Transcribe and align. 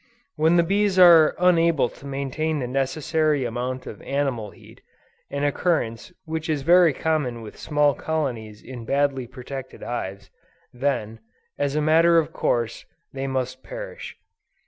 When 0.35 0.55
the 0.57 0.63
bees 0.63 0.97
are 0.97 1.35
unable 1.37 1.87
to 1.87 2.07
maintain 2.07 2.57
the 2.57 2.65
necessary 2.67 3.45
amount 3.45 3.85
of 3.85 4.01
animal 4.01 4.49
heat, 4.49 4.81
an 5.29 5.43
occurrence 5.43 6.11
which 6.25 6.49
is 6.49 6.63
very 6.63 6.91
common 6.91 7.43
with 7.43 7.55
small 7.55 7.93
colonies 7.93 8.63
in 8.63 8.83
badly 8.83 9.27
protected 9.27 9.83
hives, 9.83 10.31
then, 10.73 11.19
as 11.59 11.75
a 11.75 11.81
matter 11.83 12.17
of 12.17 12.33
course, 12.33 12.83
they 13.13 13.27
must 13.27 13.61
perish. 13.61 14.17